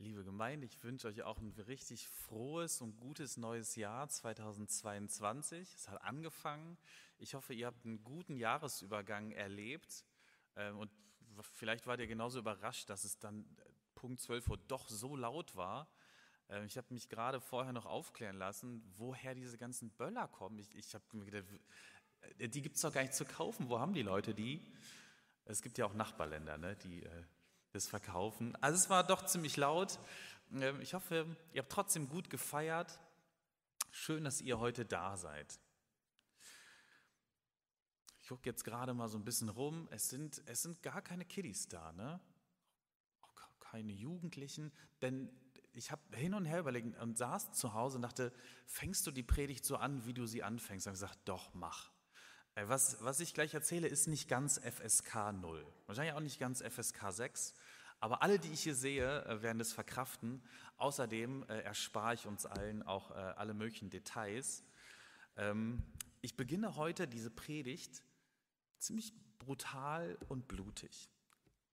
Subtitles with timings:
[0.00, 5.74] Liebe Gemeinde, ich wünsche euch auch ein richtig frohes und gutes neues Jahr 2022.
[5.74, 6.78] Es hat angefangen.
[7.18, 10.04] Ich hoffe, ihr habt einen guten Jahresübergang erlebt.
[10.54, 10.92] Ähm, und
[11.42, 15.56] vielleicht wart ihr genauso überrascht, dass es dann äh, Punkt 12 Uhr doch so laut
[15.56, 15.88] war.
[16.48, 20.60] Ähm, ich habe mich gerade vorher noch aufklären lassen, woher diese ganzen Böller kommen.
[20.60, 21.44] Ich, ich habe mir gedacht,
[22.38, 23.68] äh, die gibt es doch gar nicht zu kaufen.
[23.68, 24.62] Wo haben die Leute die?
[25.44, 27.24] Es gibt ja auch Nachbarländer, ne, die äh,
[27.78, 28.56] das verkaufen.
[28.60, 29.98] Also es war doch ziemlich laut.
[30.52, 32.98] Ähm, ich hoffe, ihr habt trotzdem gut gefeiert.
[33.90, 35.58] Schön, dass ihr heute da seid.
[38.20, 39.88] Ich gucke jetzt gerade mal so ein bisschen rum.
[39.90, 42.20] Es sind, es sind gar keine Kiddies da, ne?
[43.60, 44.72] Keine Jugendlichen.
[45.02, 45.30] Denn
[45.72, 48.32] ich habe hin und her überlegt und saß zu Hause und dachte,
[48.66, 50.86] fängst du die Predigt so an, wie du sie anfängst?
[50.86, 51.90] Und gesagt, doch, mach.
[52.58, 55.64] Äh, was, was ich gleich erzähle, ist nicht ganz FSK 0.
[55.86, 57.54] Wahrscheinlich auch nicht ganz FSK 6.
[58.00, 60.42] Aber alle, die ich hier sehe, äh, werden das verkraften.
[60.76, 64.64] Außerdem äh, erspare ich uns allen auch alle möglichen Details.
[65.36, 65.82] Ähm,
[66.20, 68.02] ich beginne heute diese Predigt
[68.78, 71.10] ziemlich brutal und blutig.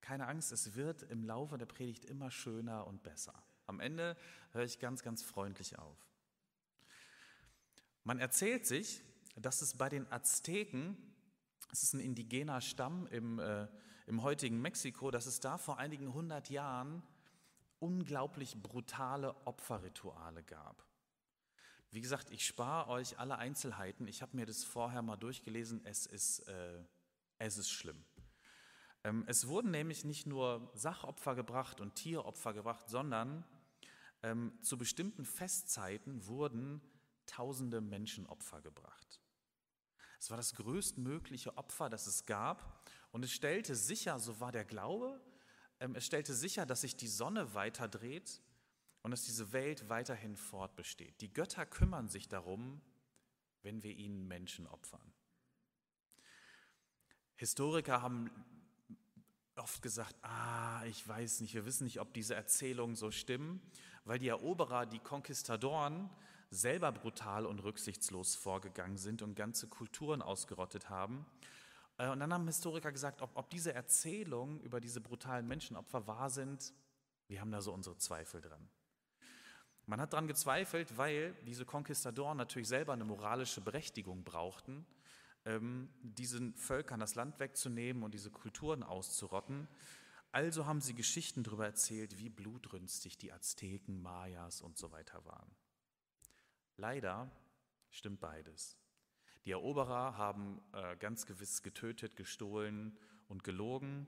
[0.01, 3.33] Keine Angst, es wird im Laufe der Predigt immer schöner und besser.
[3.65, 4.15] Am Ende
[4.51, 5.97] höre ich ganz, ganz freundlich auf.
[8.03, 9.01] Man erzählt sich,
[9.35, 10.97] dass es bei den Azteken,
[11.71, 13.67] es ist ein indigener Stamm im, äh,
[14.07, 17.03] im heutigen Mexiko, dass es da vor einigen hundert Jahren
[17.79, 20.85] unglaublich brutale Opferrituale gab.
[21.91, 24.07] Wie gesagt, ich spare euch alle Einzelheiten.
[24.07, 25.85] Ich habe mir das vorher mal durchgelesen.
[25.85, 26.83] Es ist, äh,
[27.37, 28.03] es ist schlimm.
[29.03, 33.45] Ähm, es wurden nämlich nicht nur Sachopfer gebracht und Tieropfer gebracht, sondern
[34.23, 36.81] ähm, zu bestimmten Festzeiten wurden
[37.27, 39.21] tausende Menschenopfer gebracht.
[40.19, 42.85] Es war das größtmögliche Opfer, das es gab.
[43.11, 45.21] Und es stellte sicher, so war der Glaube,
[45.79, 48.41] ähm, es stellte sicher, dass sich die Sonne weiter dreht
[49.01, 51.21] und dass diese Welt weiterhin fortbesteht.
[51.21, 52.81] Die Götter kümmern sich darum,
[53.61, 55.13] wenn wir ihnen Menschen opfern.
[57.35, 58.29] Historiker haben
[59.55, 63.61] oft gesagt, ah, ich weiß nicht, wir wissen nicht, ob diese Erzählungen so stimmen,
[64.03, 66.09] weil die Eroberer, die Konquistadoren,
[66.55, 71.25] selber brutal und rücksichtslos vorgegangen sind und ganze Kulturen ausgerottet haben.
[71.97, 76.29] Äh, und dann haben Historiker gesagt, ob, ob diese Erzählungen über diese brutalen Menschenopfer wahr
[76.29, 76.73] sind,
[77.27, 78.67] wir haben da so unsere Zweifel dran.
[79.87, 84.85] Man hat daran gezweifelt, weil diese Konquistadoren natürlich selber eine moralische Berechtigung brauchten,
[85.45, 89.67] ähm, diesen Völkern das Land wegzunehmen und diese Kulturen auszurotten.
[90.31, 95.49] Also haben sie Geschichten darüber erzählt, wie blutrünstig die Azteken, Mayas und so weiter waren.
[96.77, 97.31] Leider
[97.89, 98.77] stimmt beides.
[99.45, 102.97] Die Eroberer haben äh, ganz gewiss getötet, gestohlen
[103.27, 104.07] und gelogen.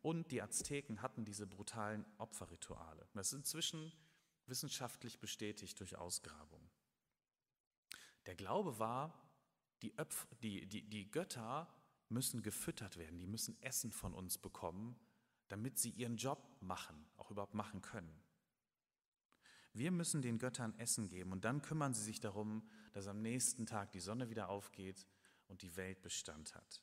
[0.00, 3.06] Und die Azteken hatten diese brutalen Opferrituale.
[3.14, 3.92] Das ist inzwischen
[4.46, 6.68] wissenschaftlich bestätigt durch Ausgrabungen.
[8.26, 9.14] Der Glaube war,
[9.82, 11.68] die, Öpf die, die, die Götter
[12.08, 14.98] müssen gefüttert werden, die müssen Essen von uns bekommen,
[15.48, 18.21] damit sie ihren Job machen, auch überhaupt machen können.
[19.74, 23.66] Wir müssen den Göttern Essen geben und dann kümmern sie sich darum, dass am nächsten
[23.66, 25.06] Tag die Sonne wieder aufgeht
[25.48, 26.82] und die Welt Bestand hat.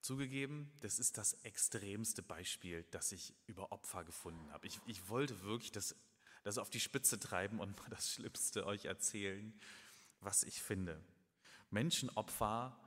[0.00, 4.66] Zugegeben, das ist das extremste Beispiel, das ich über Opfer gefunden habe.
[4.66, 5.96] Ich, ich wollte wirklich das,
[6.42, 9.58] das auf die Spitze treiben und mal das Schlimmste euch erzählen,
[10.20, 11.02] was ich finde.
[11.70, 12.78] Menschenopfer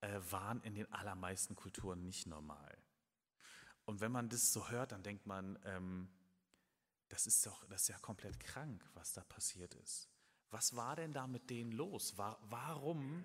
[0.00, 2.76] äh, waren in den allermeisten Kulturen nicht normal.
[3.84, 6.08] Und wenn man das so hört, dann denkt man, ähm,
[7.12, 10.08] das ist doch, das ist ja komplett krank, was da passiert ist.
[10.48, 12.16] Was war denn da mit denen los?
[12.16, 13.22] War, warum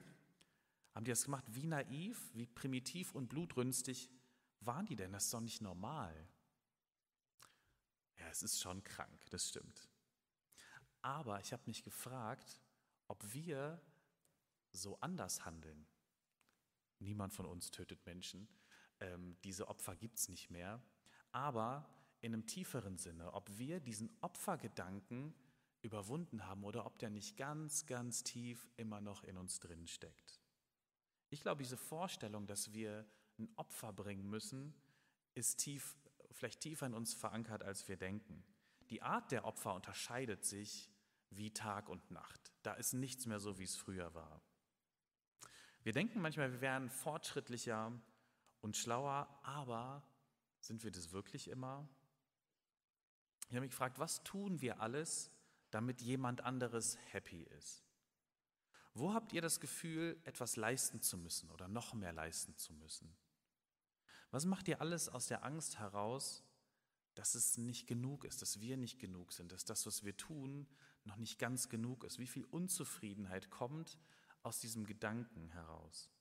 [0.93, 1.45] haben die das gemacht?
[1.47, 4.09] Wie naiv, wie primitiv und blutrünstig
[4.59, 5.13] waren die denn?
[5.13, 6.13] Das ist doch nicht normal.
[8.17, 9.89] Ja, es ist schon krank, das stimmt.
[11.01, 12.61] Aber ich habe mich gefragt,
[13.07, 13.81] ob wir
[14.73, 15.87] so anders handeln.
[16.99, 18.49] Niemand von uns tötet Menschen.
[18.99, 20.81] Ähm, diese Opfer gibt es nicht mehr.
[21.31, 21.89] Aber
[22.21, 25.33] in einem tieferen Sinne, ob wir diesen Opfergedanken
[25.81, 30.41] überwunden haben oder ob der nicht ganz, ganz tief immer noch in uns drin steckt.
[31.29, 33.05] Ich glaube, diese Vorstellung, dass wir
[33.37, 34.73] ein Opfer bringen müssen,
[35.35, 35.95] ist tief,
[36.31, 38.43] vielleicht tiefer in uns verankert, als wir denken.
[38.89, 40.89] Die Art der Opfer unterscheidet sich
[41.29, 42.51] wie Tag und Nacht.
[42.63, 44.41] Da ist nichts mehr so, wie es früher war.
[45.83, 47.91] Wir denken manchmal, wir wären fortschrittlicher
[48.61, 50.03] und schlauer, aber
[50.59, 51.87] sind wir das wirklich immer?
[53.49, 55.31] Ich habe mich gefragt, was tun wir alles,
[55.71, 57.83] damit jemand anderes happy ist?
[58.93, 63.15] Wo habt ihr das Gefühl, etwas leisten zu müssen oder noch mehr leisten zu müssen?
[64.31, 66.43] Was macht ihr alles aus der Angst heraus,
[67.17, 70.67] dass es nicht genug ist, dass wir nicht genug sind, dass das, was wir tun,
[71.03, 72.19] noch nicht ganz genug ist.
[72.19, 73.97] Wie viel Unzufriedenheit kommt
[74.43, 76.11] aus diesem Gedanken heraus.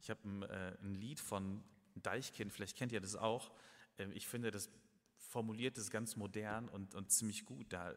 [0.00, 1.62] Ich habe ein, äh, ein, Lied von
[1.94, 3.52] Deichkind, vielleicht kennt ihr das auch.
[3.98, 4.70] Äh, ich finde, das
[5.16, 7.72] formuliert es ganz modern und, und ziemlich gut.
[7.72, 7.94] Da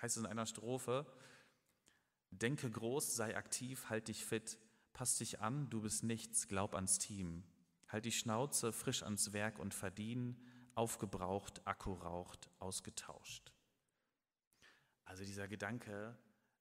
[0.00, 1.06] heißt es in einer Strophe,
[2.30, 4.58] denke groß, sei aktiv, halt dich fit,
[4.92, 7.44] pass dich an, du bist nichts, glaub ans Team.
[7.88, 10.36] Halt die Schnauze frisch ans Werk und verdien,
[10.74, 13.52] aufgebraucht, Akku raucht, ausgetauscht.
[15.04, 16.16] Also dieser Gedanke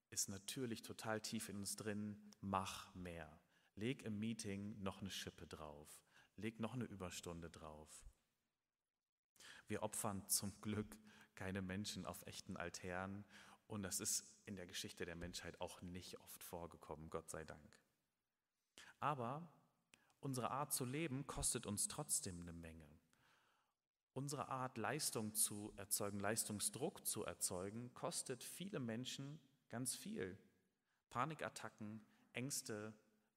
[0.09, 3.39] ist natürlich total tief in uns drin, mach mehr.
[3.75, 6.01] Leg im Meeting noch eine Schippe drauf.
[6.37, 8.07] Leg noch eine Überstunde drauf.
[9.67, 10.97] Wir opfern zum Glück
[11.35, 13.25] keine Menschen auf echten Altären
[13.67, 17.79] und das ist in der Geschichte der Menschheit auch nicht oft vorgekommen, Gott sei Dank.
[18.99, 19.47] Aber
[20.19, 22.87] Unsere Art zu leben kostet uns trotzdem eine Menge.
[24.13, 29.39] Unsere Art, Leistung zu erzeugen, Leistungsdruck zu erzeugen, kostet viele Menschen
[29.69, 30.37] ganz viel.
[31.09, 32.03] Panikattacken,
[32.33, 32.93] Ängste,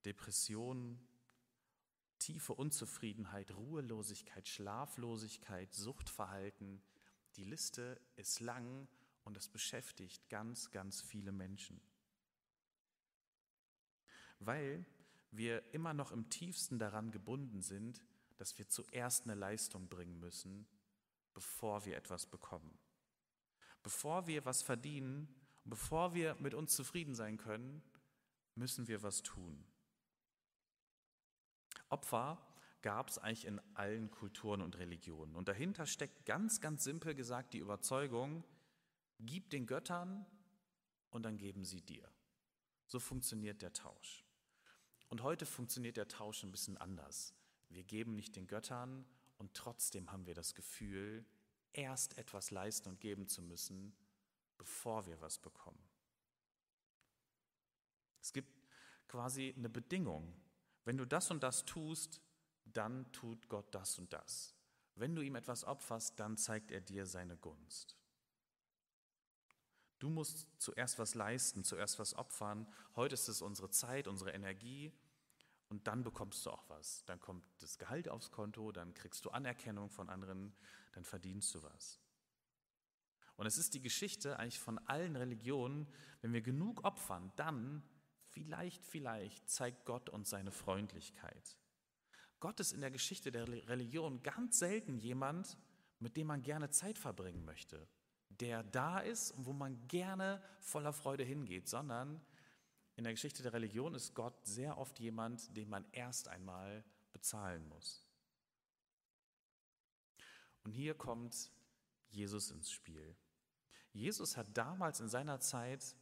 [0.06, 1.06] Depressionen,
[2.20, 6.80] tiefe Unzufriedenheit, Ruhelosigkeit, Schlaflosigkeit, Suchtverhalten.
[7.36, 8.86] Die Liste ist lang
[9.24, 11.80] und es beschäftigt ganz, ganz viele Menschen.
[14.38, 14.86] Weil
[15.32, 18.00] wir immer noch im tiefsten daran gebunden sind,
[18.36, 20.68] dass wir zuerst eine Leistung bringen müssen,
[21.34, 22.78] bevor wir etwas bekommen.
[23.82, 25.34] Bevor wir was verdienen
[25.64, 27.82] bevor wir mit uns zufrieden sein können,
[28.54, 29.64] müssen wir was tun.
[31.90, 32.38] Opfer
[32.82, 35.36] gab es eigentlich in allen Kulturen und Religionen.
[35.36, 38.44] Und dahinter steckt ganz, ganz simpel gesagt die Überzeugung,
[39.18, 40.24] gib den Göttern
[41.10, 42.08] und dann geben sie dir.
[42.86, 44.24] So funktioniert der Tausch.
[45.08, 47.34] Und heute funktioniert der Tausch ein bisschen anders.
[47.68, 49.04] Wir geben nicht den Göttern
[49.38, 51.24] und trotzdem haben wir das Gefühl,
[51.72, 53.92] erst etwas leisten und geben zu müssen,
[54.58, 55.82] bevor wir was bekommen.
[58.20, 58.52] Es gibt
[59.08, 60.34] quasi eine Bedingung.
[60.84, 62.20] Wenn du das und das tust,
[62.64, 64.54] dann tut Gott das und das.
[64.94, 67.96] Wenn du ihm etwas opferst, dann zeigt er dir seine Gunst.
[69.98, 72.66] Du musst zuerst was leisten, zuerst was opfern.
[72.96, 74.92] Heute ist es unsere Zeit, unsere Energie
[75.68, 77.04] und dann bekommst du auch was.
[77.04, 80.54] Dann kommt das Gehalt aufs Konto, dann kriegst du Anerkennung von anderen,
[80.92, 82.00] dann verdienst du was.
[83.36, 85.86] Und es ist die Geschichte eigentlich von allen Religionen,
[86.22, 87.82] wenn wir genug opfern, dann
[88.30, 91.56] vielleicht, vielleicht zeigt Gott uns seine Freundlichkeit.
[92.40, 95.58] Gott ist in der Geschichte der Religion ganz selten jemand,
[95.98, 97.86] mit dem man gerne Zeit verbringen möchte
[98.40, 102.20] der da ist und wo man gerne voller Freude hingeht, sondern
[102.96, 107.66] in der Geschichte der Religion ist Gott sehr oft jemand, den man erst einmal bezahlen
[107.68, 108.06] muss.
[110.64, 111.50] Und hier kommt
[112.08, 113.16] Jesus ins Spiel.
[113.92, 115.96] Jesus hat damals in seiner Zeit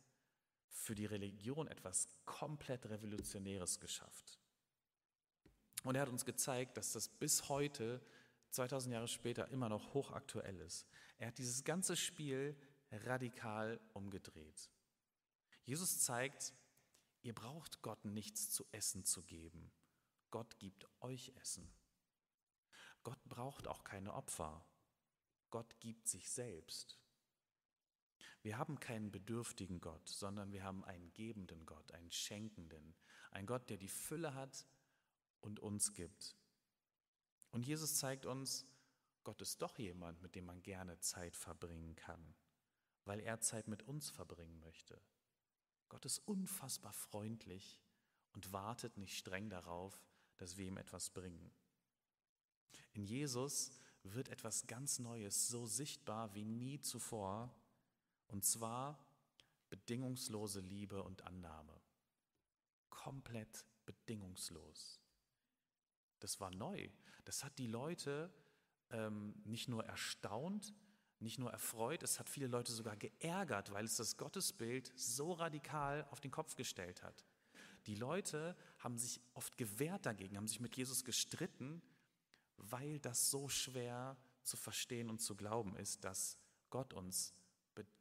[0.70, 4.38] für die Religion etwas komplett Revolutionäres geschafft.
[5.84, 8.00] Und er hat uns gezeigt, dass das bis heute,
[8.50, 10.86] 2000 Jahre später, immer noch hochaktuell ist.
[11.18, 12.56] Er hat dieses ganze Spiel
[12.90, 14.70] radikal umgedreht.
[15.64, 16.54] Jesus zeigt,
[17.22, 19.70] ihr braucht Gott nichts zu essen zu geben.
[20.30, 21.70] Gott gibt euch Essen.
[23.02, 24.64] Gott braucht auch keine Opfer.
[25.50, 26.98] Gott gibt sich selbst.
[28.48, 32.94] Wir haben keinen bedürftigen Gott, sondern wir haben einen gebenden Gott, einen schenkenden,
[33.30, 34.66] einen Gott, der die Fülle hat
[35.42, 36.34] und uns gibt.
[37.50, 38.66] Und Jesus zeigt uns,
[39.22, 42.34] Gott ist doch jemand, mit dem man gerne Zeit verbringen kann,
[43.04, 44.98] weil er Zeit mit uns verbringen möchte.
[45.90, 47.82] Gott ist unfassbar freundlich
[48.32, 50.02] und wartet nicht streng darauf,
[50.38, 51.52] dass wir ihm etwas bringen.
[52.94, 53.72] In Jesus
[54.04, 57.54] wird etwas ganz Neues so sichtbar wie nie zuvor,
[58.28, 58.98] und zwar
[59.70, 61.78] bedingungslose Liebe und Annahme.
[62.88, 65.00] Komplett bedingungslos.
[66.20, 66.88] Das war neu.
[67.24, 68.32] Das hat die Leute
[68.90, 70.74] ähm, nicht nur erstaunt,
[71.20, 76.06] nicht nur erfreut, es hat viele Leute sogar geärgert, weil es das Gottesbild so radikal
[76.10, 77.24] auf den Kopf gestellt hat.
[77.86, 81.82] Die Leute haben sich oft gewehrt dagegen, haben sich mit Jesus gestritten,
[82.56, 86.38] weil das so schwer zu verstehen und zu glauben ist, dass
[86.70, 87.34] Gott uns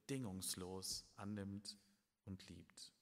[0.08, 1.78] bedingungslos annimmt
[2.26, 2.94] und liebt.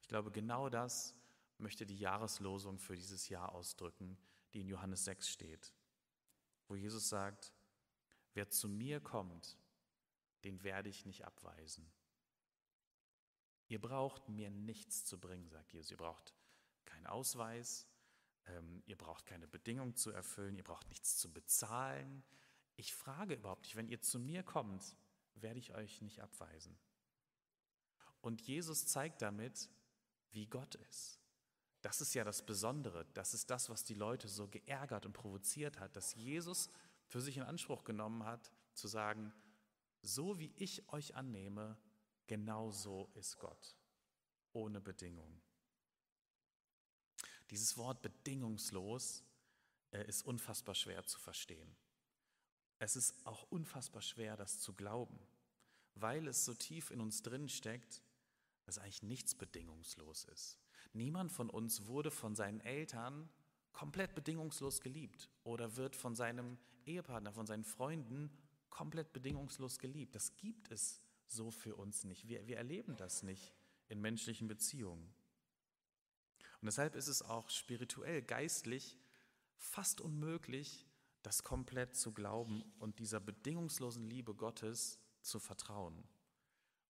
[0.00, 1.14] Ich glaube, genau das
[1.58, 4.18] möchte die Jahreslosung für dieses Jahr ausdrücken,
[4.52, 5.72] die in Johannes 6 steht
[6.72, 7.52] wo Jesus sagt,
[8.32, 9.58] wer zu mir kommt,
[10.42, 11.86] den werde ich nicht abweisen.
[13.68, 15.90] Ihr braucht mir nichts zu bringen, sagt Jesus.
[15.90, 16.34] Ihr braucht
[16.86, 17.86] keinen Ausweis,
[18.46, 22.24] ähm, ihr braucht keine Bedingung zu erfüllen, ihr braucht nichts zu bezahlen.
[22.76, 24.96] Ich frage überhaupt nicht, wenn ihr zu mir kommt,
[25.34, 26.76] werde ich euch nicht abweisen.
[28.20, 29.68] Und Jesus zeigt damit,
[30.30, 31.18] wie Gott ist.
[31.82, 33.04] Das ist ja das Besondere.
[33.14, 36.70] Das ist das, was die Leute so geärgert und provoziert hat, dass Jesus
[37.08, 39.32] für sich in Anspruch genommen hat, zu sagen,
[40.00, 41.76] so wie ich euch annehme,
[42.26, 43.76] genau so ist Gott,
[44.52, 45.40] ohne Bedingung.
[47.50, 49.24] Dieses Wort bedingungslos
[49.90, 51.76] äh, ist unfassbar schwer zu verstehen.
[52.82, 55.16] Es ist auch unfassbar schwer, das zu glauben,
[55.94, 58.02] weil es so tief in uns drin steckt,
[58.64, 60.58] dass eigentlich nichts bedingungslos ist.
[60.92, 63.28] Niemand von uns wurde von seinen Eltern
[63.72, 68.36] komplett bedingungslos geliebt oder wird von seinem Ehepartner, von seinen Freunden
[68.68, 70.16] komplett bedingungslos geliebt.
[70.16, 72.26] Das gibt es so für uns nicht.
[72.26, 73.54] Wir, wir erleben das nicht
[73.90, 75.14] in menschlichen Beziehungen.
[76.60, 78.98] Und deshalb ist es auch spirituell, geistlich
[79.56, 80.88] fast unmöglich,
[81.22, 86.02] das komplett zu glauben und dieser bedingungslosen Liebe Gottes zu vertrauen.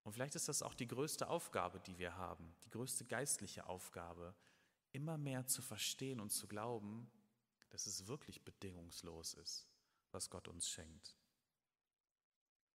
[0.04, 4.34] Und vielleicht ist das auch die größte Aufgabe, die wir haben, die größte geistliche Aufgabe,
[4.90, 7.10] immer mehr zu verstehen und zu glauben,
[7.70, 9.68] dass es wirklich bedingungslos ist,
[10.10, 11.16] was Gott uns schenkt.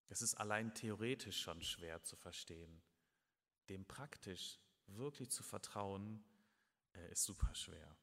[0.07, 2.81] Es ist allein theoretisch schon schwer zu verstehen.
[3.67, 6.23] Dem praktisch wirklich zu vertrauen,
[7.11, 7.97] ist super schwer.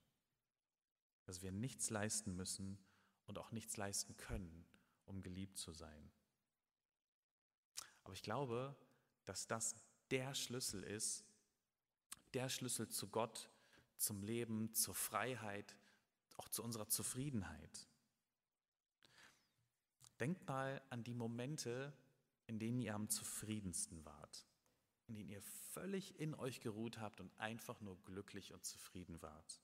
[1.25, 2.79] Dass wir nichts leisten müssen
[3.26, 4.66] und auch nichts leisten können,
[5.07, 6.11] um geliebt zu sein.
[8.04, 8.76] Aber ich glaube,
[9.25, 9.75] dass das
[10.11, 11.25] der Schlüssel ist,
[12.35, 13.50] der Schlüssel zu Gott,
[13.97, 15.76] zum Leben, zur Freiheit,
[16.37, 17.87] auch zu unserer Zufriedenheit.
[20.21, 21.93] Denkt mal an die Momente,
[22.47, 24.47] in denen ihr am zufriedensten wart,
[25.07, 29.61] in denen ihr völlig in euch geruht habt und einfach nur glücklich und zufrieden wart.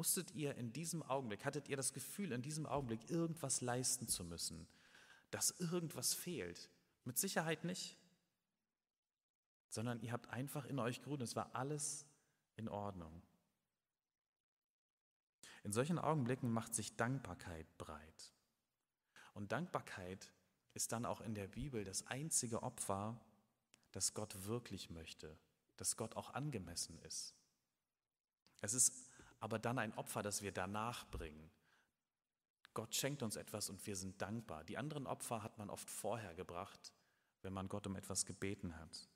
[0.00, 4.24] Musstet ihr in diesem Augenblick, hattet ihr das Gefühl, in diesem Augenblick irgendwas leisten zu
[4.24, 4.66] müssen,
[5.30, 6.70] dass irgendwas fehlt?
[7.04, 7.98] Mit Sicherheit nicht
[9.70, 12.04] sondern ihr habt einfach in euch geruht und es war alles
[12.56, 13.22] in Ordnung.
[15.62, 18.34] In solchen Augenblicken macht sich Dankbarkeit breit.
[19.32, 20.32] Und Dankbarkeit
[20.74, 23.20] ist dann auch in der Bibel das einzige Opfer,
[23.92, 25.38] das Gott wirklich möchte,
[25.76, 27.34] das Gott auch angemessen ist.
[28.60, 29.09] Es ist
[29.40, 31.50] aber dann ein Opfer, das wir danach bringen.
[32.74, 34.64] Gott schenkt uns etwas und wir sind dankbar.
[34.64, 36.92] Die anderen Opfer hat man oft vorher gebracht,
[37.42, 39.08] wenn man Gott um etwas gebeten hat.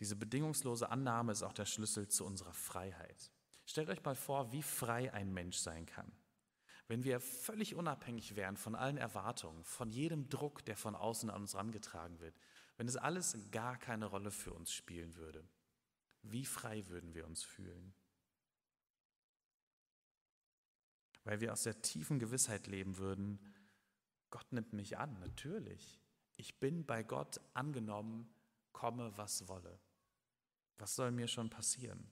[0.00, 3.30] Diese bedingungslose Annahme ist auch der Schlüssel zu unserer Freiheit.
[3.64, 6.12] Stellt euch mal vor, wie frei ein Mensch sein kann.
[6.88, 11.42] Wenn wir völlig unabhängig wären von allen Erwartungen, von jedem Druck, der von außen an
[11.42, 12.38] uns herangetragen wird,
[12.76, 15.48] wenn es alles gar keine Rolle für uns spielen würde,
[16.22, 17.94] wie frei würden wir uns fühlen?
[21.24, 23.40] Weil wir aus der tiefen Gewissheit leben würden,
[24.30, 26.00] Gott nimmt mich an, natürlich.
[26.36, 28.32] Ich bin bei Gott angenommen,
[28.72, 29.80] komme was wolle.
[30.78, 32.10] Was soll mir schon passieren?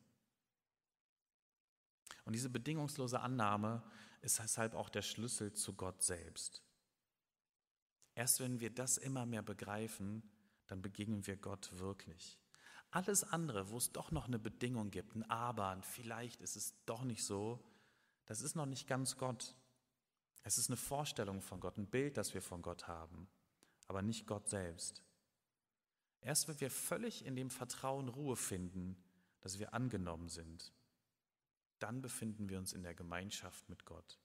[2.25, 3.83] Und diese bedingungslose Annahme
[4.23, 6.63] ist deshalb auch der Schlüssel zu Gott selbst.
[8.15, 10.23] Erst wenn wir das immer mehr begreifen,
[10.67, 12.39] dann begegnen wir Gott wirklich.
[12.91, 16.75] Alles andere, wo es doch noch eine Bedingung gibt, ein Aber, ein vielleicht ist es
[16.87, 17.65] doch nicht so,
[18.27, 19.55] das ist noch nicht ganz Gott.
[20.43, 23.29] Es ist eine Vorstellung von Gott, ein Bild, das wir von Gott haben,
[23.87, 25.03] aber nicht Gott selbst.
[26.21, 28.97] Erst wenn wir völlig in dem Vertrauen Ruhe finden,
[29.41, 30.73] dass wir angenommen sind,
[31.79, 34.19] dann befinden wir uns in der Gemeinschaft mit Gott.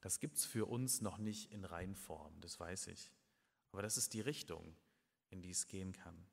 [0.00, 3.12] Das gibt es für uns noch nicht in Reinform, das weiß ich.
[3.72, 4.76] Aber das ist die Richtung,
[5.30, 6.26] in die es gehen kann.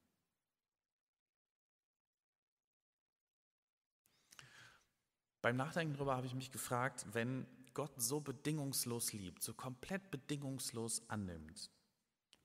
[5.41, 11.07] Beim Nachdenken darüber habe ich mich gefragt, wenn Gott so bedingungslos liebt, so komplett bedingungslos
[11.09, 11.69] annimmt,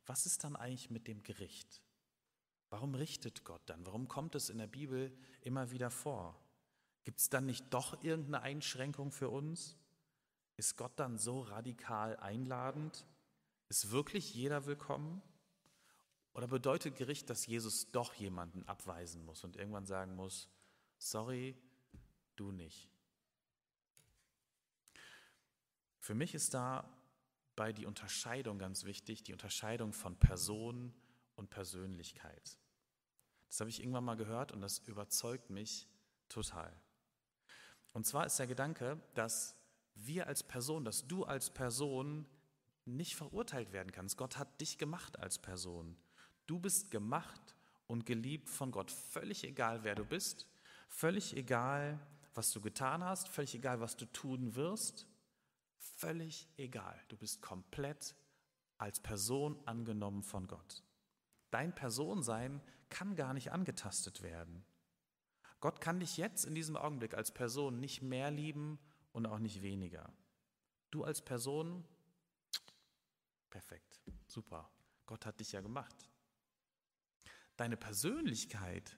[0.05, 1.81] was ist dann eigentlich mit dem Gericht?
[2.69, 3.87] Warum richtet Gott dann?
[3.87, 6.39] Warum kommt es in der Bibel immer wieder vor?
[7.05, 9.77] Gibt es dann nicht doch irgendeine Einschränkung für uns?
[10.57, 13.07] Ist Gott dann so radikal einladend?
[13.69, 15.23] Ist wirklich jeder willkommen?
[16.33, 20.49] Oder bedeutet Gericht, dass Jesus doch jemanden abweisen muss und irgendwann sagen muss,
[20.99, 21.57] sorry,
[22.37, 22.89] du nicht?
[25.99, 26.89] Für mich ist da
[27.61, 30.95] dabei die Unterscheidung ganz wichtig, die Unterscheidung von Person
[31.37, 32.57] und Persönlichkeit.
[33.49, 35.87] Das habe ich irgendwann mal gehört und das überzeugt mich
[36.31, 36.75] total.
[37.93, 39.57] Und zwar ist der Gedanke, dass
[39.95, 42.27] wir als Person, dass du als Person
[42.87, 44.17] nicht verurteilt werden kannst.
[44.17, 45.99] Gott hat dich gemacht als Person.
[46.51, 47.51] Du bist gemacht,
[47.91, 48.89] und geliebt von Gott.
[48.93, 50.47] Völlig egal, wer du bist,
[50.87, 51.99] völlig egal,
[52.35, 55.09] was du getan hast, völlig egal, was du tun wirst,
[55.77, 56.97] völlig egal.
[57.09, 58.15] Du bist komplett
[58.79, 60.85] als Person angenommen von Gott.
[61.51, 64.65] Dein Personsein kann gar nicht angetastet werden.
[65.59, 68.79] Gott kann dich jetzt in diesem Augenblick als Person nicht mehr lieben
[69.11, 70.13] und auch nicht weniger.
[70.93, 71.85] Du als Person,
[73.51, 74.71] perfekt, super.
[75.07, 76.09] Gott hat dich ja gemacht.
[77.61, 78.97] Deine Persönlichkeit,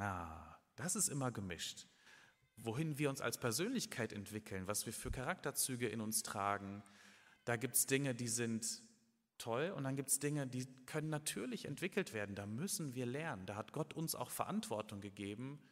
[0.00, 1.86] ah, das ist immer gemischt.
[2.56, 6.82] Wohin wir uns als Persönlichkeit entwickeln, was wir für Charakterzüge in uns tragen,
[7.44, 8.82] da gibt es Dinge, die sind
[9.38, 12.34] toll und dann gibt es Dinge, die können natürlich entwickelt werden.
[12.34, 13.46] Da müssen wir lernen.
[13.46, 15.62] Da hat Gott uns auch Verantwortung gegeben,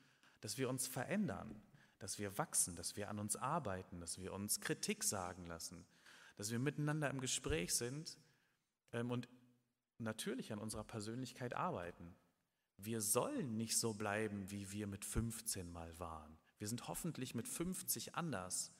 [0.43, 1.61] dass wir uns verändern,
[1.99, 5.85] dass wir wachsen, dass wir an uns arbeiten, dass wir uns Kritik sagen lassen,
[6.37, 8.17] dass wir miteinander im Gespräch sind
[8.93, 9.29] ähm, und
[10.03, 12.15] natürlich an unserer Persönlichkeit arbeiten.
[12.77, 16.39] Wir sollen nicht so bleiben, wie wir mit 15 mal waren.
[16.59, 18.73] Wir sind hoffentlich mit 50 anders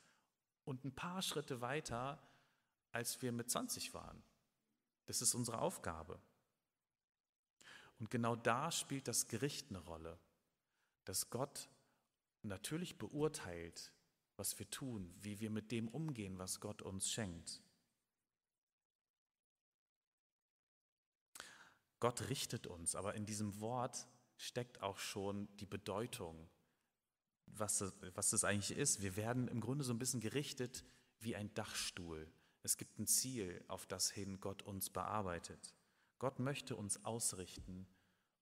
[0.65, 2.23] und ein paar Schritte weiter,
[2.91, 4.23] als wir mit 20 waren.
[5.07, 6.21] Das ist unsere Aufgabe.
[7.99, 10.19] Und genau da spielt das Gericht eine Rolle,
[11.05, 11.69] dass Gott
[12.43, 13.93] natürlich beurteilt,
[14.37, 17.63] was wir tun, wie wir mit dem umgehen, was Gott uns schenkt.
[22.03, 26.51] Gott richtet uns, aber in diesem Wort steckt auch schon die Bedeutung,
[27.47, 29.03] was das, was das eigentlich ist.
[29.03, 30.85] Wir werden im Grunde so ein bisschen gerichtet
[31.21, 32.27] wie ein Dachstuhl.
[32.65, 35.77] Es gibt ein Ziel, auf das hin Gott uns bearbeitet.
[36.19, 37.87] Gott möchte uns ausrichten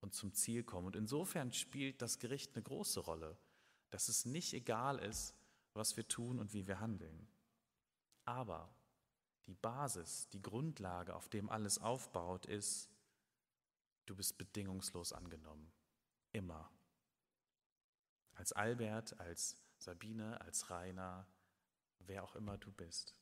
[0.01, 0.87] und zum Ziel kommen.
[0.87, 3.37] Und insofern spielt das Gericht eine große Rolle,
[3.91, 5.35] dass es nicht egal ist,
[5.75, 7.29] was wir tun und wie wir handeln.
[8.25, 8.75] Aber
[9.47, 12.89] die Basis, die Grundlage, auf dem alles aufbaut, ist,
[14.11, 15.71] Du bist bedingungslos angenommen.
[16.33, 16.69] Immer.
[18.35, 21.29] Als Albert, als Sabine, als Rainer,
[22.01, 23.15] wer auch immer du bist.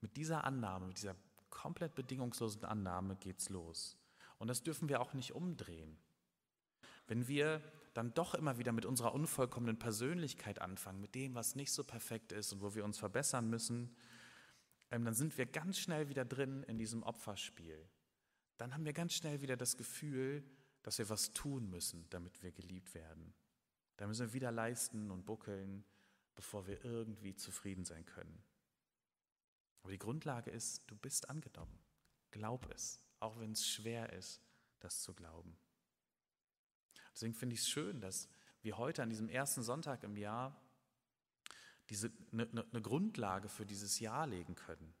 [0.00, 1.14] Mit dieser Annahme, mit dieser
[1.50, 3.98] komplett bedingungslosen Annahme geht's los.
[4.38, 5.98] Und das dürfen wir auch nicht umdrehen.
[7.06, 7.60] Wenn wir
[7.92, 12.32] dann doch immer wieder mit unserer unvollkommenen Persönlichkeit anfangen, mit dem, was nicht so perfekt
[12.32, 13.94] ist und wo wir uns verbessern müssen,
[14.90, 17.90] ähm, dann sind wir ganz schnell wieder drin in diesem Opferspiel
[18.60, 20.44] dann haben wir ganz schnell wieder das Gefühl,
[20.82, 23.32] dass wir was tun müssen, damit wir geliebt werden.
[23.96, 25.82] Da müssen wir wieder leisten und buckeln,
[26.34, 28.42] bevor wir irgendwie zufrieden sein können.
[29.80, 31.78] Aber die Grundlage ist, du bist angenommen.
[32.32, 34.42] Glaub es, auch wenn es schwer ist,
[34.78, 35.56] das zu glauben.
[37.14, 38.28] Deswegen finde ich es schön, dass
[38.60, 40.60] wir heute an diesem ersten Sonntag im Jahr
[42.30, 44.94] eine, eine Grundlage für dieses Jahr legen können.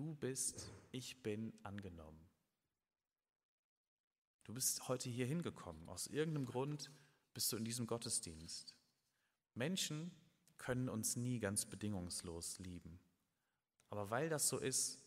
[0.00, 2.26] Du bist, ich bin angenommen.
[4.44, 5.90] Du bist heute hier hingekommen.
[5.90, 6.90] Aus irgendeinem Grund
[7.34, 8.74] bist du in diesem Gottesdienst.
[9.52, 10.10] Menschen
[10.56, 12.98] können uns nie ganz bedingungslos lieben.
[13.90, 15.04] Aber weil das so ist,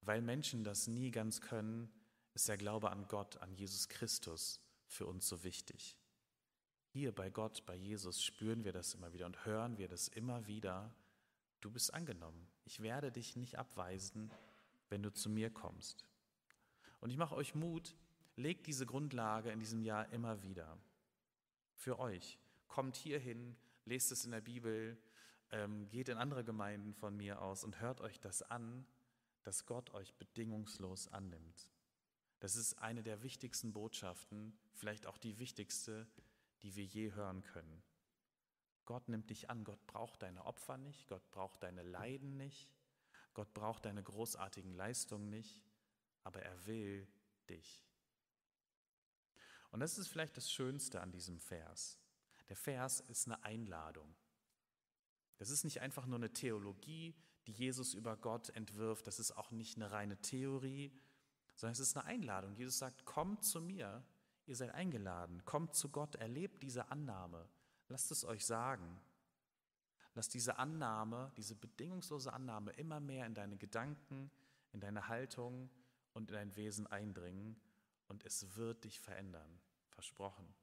[0.00, 1.92] weil Menschen das nie ganz können,
[2.32, 5.98] ist der Glaube an Gott, an Jesus Christus für uns so wichtig.
[6.88, 10.46] Hier bei Gott, bei Jesus spüren wir das immer wieder und hören wir das immer
[10.46, 10.94] wieder.
[11.60, 12.53] Du bist angenommen.
[12.64, 14.30] Ich werde dich nicht abweisen,
[14.88, 16.04] wenn du zu mir kommst.
[17.00, 17.94] Und ich mache euch Mut,
[18.36, 20.78] legt diese Grundlage in diesem Jahr immer wieder.
[21.74, 22.38] Für euch.
[22.68, 24.98] Kommt hierhin, lest es in der Bibel,
[25.50, 28.86] ähm, geht in andere Gemeinden von mir aus und hört euch das an,
[29.42, 31.70] dass Gott euch bedingungslos annimmt.
[32.40, 36.06] Das ist eine der wichtigsten Botschaften, vielleicht auch die wichtigste,
[36.62, 37.82] die wir je hören können.
[38.84, 42.74] Gott nimmt dich an, Gott braucht deine Opfer nicht, Gott braucht deine Leiden nicht,
[43.32, 45.62] Gott braucht deine großartigen Leistungen nicht,
[46.22, 47.08] aber er will
[47.48, 47.82] dich.
[49.70, 51.98] Und das ist vielleicht das Schönste an diesem Vers.
[52.48, 54.14] Der Vers ist eine Einladung.
[55.38, 57.14] Das ist nicht einfach nur eine Theologie,
[57.46, 59.06] die Jesus über Gott entwirft.
[59.06, 60.92] Das ist auch nicht eine reine Theorie,
[61.56, 62.54] sondern es ist eine Einladung.
[62.54, 64.04] Jesus sagt, kommt zu mir,
[64.46, 67.48] ihr seid eingeladen, kommt zu Gott, erlebt diese Annahme,
[67.88, 69.00] Lasst es euch sagen.
[70.14, 74.30] Lass diese Annahme, diese bedingungslose Annahme immer mehr in deine Gedanken,
[74.72, 75.70] in deine Haltung
[76.12, 77.60] und in dein Wesen eindringen
[78.08, 79.60] und es wird dich verändern.
[79.88, 80.54] Versprochen.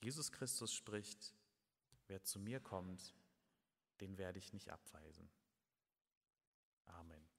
[0.00, 1.34] Jesus Christus spricht,
[2.08, 3.14] wer zu mir kommt,
[4.00, 5.30] den werde ich nicht abweisen.
[6.86, 7.31] Amen.